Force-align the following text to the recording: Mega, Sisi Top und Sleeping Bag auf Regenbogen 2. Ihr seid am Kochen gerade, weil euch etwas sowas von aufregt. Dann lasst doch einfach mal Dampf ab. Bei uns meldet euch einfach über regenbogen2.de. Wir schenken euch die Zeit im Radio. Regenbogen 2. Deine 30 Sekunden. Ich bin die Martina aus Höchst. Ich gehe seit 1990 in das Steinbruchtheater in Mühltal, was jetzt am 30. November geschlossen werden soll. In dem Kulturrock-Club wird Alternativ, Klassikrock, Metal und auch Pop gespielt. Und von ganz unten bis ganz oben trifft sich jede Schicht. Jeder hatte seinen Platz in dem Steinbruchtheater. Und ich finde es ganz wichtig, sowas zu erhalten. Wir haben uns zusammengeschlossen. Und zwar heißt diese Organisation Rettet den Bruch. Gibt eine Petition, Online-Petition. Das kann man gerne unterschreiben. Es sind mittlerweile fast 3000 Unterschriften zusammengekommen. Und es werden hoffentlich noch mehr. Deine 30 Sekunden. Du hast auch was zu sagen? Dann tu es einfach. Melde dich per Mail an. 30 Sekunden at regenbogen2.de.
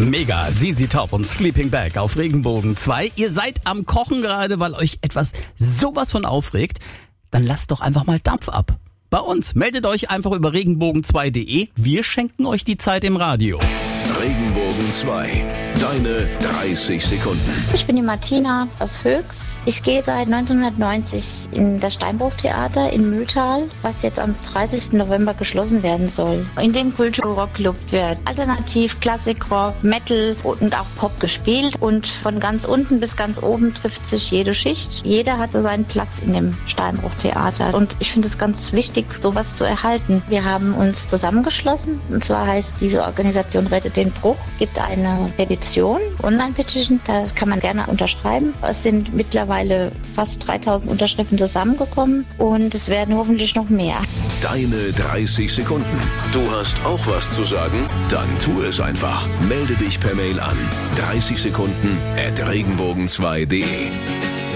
Mega, 0.00 0.50
Sisi 0.50 0.88
Top 0.88 1.12
und 1.12 1.26
Sleeping 1.26 1.68
Bag 1.68 1.98
auf 1.98 2.16
Regenbogen 2.16 2.74
2. 2.74 3.12
Ihr 3.16 3.30
seid 3.30 3.60
am 3.64 3.84
Kochen 3.84 4.22
gerade, 4.22 4.58
weil 4.58 4.72
euch 4.72 4.98
etwas 5.02 5.32
sowas 5.56 6.10
von 6.10 6.24
aufregt. 6.24 6.78
Dann 7.30 7.44
lasst 7.44 7.70
doch 7.70 7.82
einfach 7.82 8.06
mal 8.06 8.18
Dampf 8.18 8.48
ab. 8.48 8.78
Bei 9.10 9.18
uns 9.18 9.54
meldet 9.54 9.84
euch 9.84 10.10
einfach 10.10 10.32
über 10.32 10.50
regenbogen2.de. 10.52 11.68
Wir 11.76 12.02
schenken 12.02 12.46
euch 12.46 12.64
die 12.64 12.78
Zeit 12.78 13.04
im 13.04 13.16
Radio. 13.16 13.60
Regenbogen 14.20 14.90
2. 14.90 15.69
Deine 15.80 16.28
30 16.42 17.02
Sekunden. 17.02 17.64
Ich 17.72 17.86
bin 17.86 17.96
die 17.96 18.02
Martina 18.02 18.68
aus 18.80 19.02
Höchst. 19.02 19.60
Ich 19.64 19.82
gehe 19.82 20.02
seit 20.02 20.26
1990 20.26 21.48
in 21.52 21.80
das 21.80 21.94
Steinbruchtheater 21.94 22.92
in 22.92 23.08
Mühltal, 23.08 23.62
was 23.80 24.02
jetzt 24.02 24.18
am 24.18 24.34
30. 24.42 24.92
November 24.92 25.32
geschlossen 25.32 25.82
werden 25.82 26.08
soll. 26.08 26.46
In 26.60 26.74
dem 26.74 26.94
Kulturrock-Club 26.94 27.76
wird 27.90 28.18
Alternativ, 28.26 29.00
Klassikrock, 29.00 29.82
Metal 29.82 30.36
und 30.42 30.78
auch 30.78 30.86
Pop 30.96 31.18
gespielt. 31.18 31.76
Und 31.80 32.06
von 32.06 32.40
ganz 32.40 32.66
unten 32.66 33.00
bis 33.00 33.16
ganz 33.16 33.42
oben 33.42 33.72
trifft 33.72 34.04
sich 34.04 34.30
jede 34.30 34.52
Schicht. 34.52 35.06
Jeder 35.06 35.38
hatte 35.38 35.62
seinen 35.62 35.86
Platz 35.86 36.18
in 36.22 36.32
dem 36.32 36.58
Steinbruchtheater. 36.66 37.74
Und 37.74 37.96
ich 38.00 38.12
finde 38.12 38.28
es 38.28 38.36
ganz 38.36 38.74
wichtig, 38.74 39.06
sowas 39.20 39.54
zu 39.54 39.64
erhalten. 39.64 40.22
Wir 40.28 40.44
haben 40.44 40.74
uns 40.74 41.08
zusammengeschlossen. 41.08 42.00
Und 42.10 42.22
zwar 42.22 42.46
heißt 42.46 42.74
diese 42.82 43.02
Organisation 43.02 43.66
Rettet 43.66 43.96
den 43.96 44.10
Bruch. 44.10 44.36
Gibt 44.58 44.78
eine 44.78 45.32
Petition, 45.38 45.69
Online-Petition. 45.78 47.00
Das 47.06 47.34
kann 47.34 47.48
man 47.48 47.60
gerne 47.60 47.86
unterschreiben. 47.86 48.54
Es 48.62 48.82
sind 48.82 49.14
mittlerweile 49.14 49.92
fast 50.14 50.46
3000 50.46 50.90
Unterschriften 50.90 51.38
zusammengekommen. 51.38 52.26
Und 52.38 52.74
es 52.74 52.88
werden 52.88 53.14
hoffentlich 53.16 53.54
noch 53.54 53.68
mehr. 53.68 53.96
Deine 54.42 54.92
30 54.92 55.52
Sekunden. 55.52 56.00
Du 56.32 56.40
hast 56.50 56.84
auch 56.84 57.06
was 57.06 57.34
zu 57.34 57.44
sagen? 57.44 57.88
Dann 58.08 58.28
tu 58.38 58.62
es 58.62 58.80
einfach. 58.80 59.26
Melde 59.48 59.76
dich 59.76 60.00
per 60.00 60.14
Mail 60.14 60.40
an. 60.40 60.56
30 60.96 61.40
Sekunden 61.40 61.98
at 62.16 62.40
regenbogen2.de. 62.40 64.29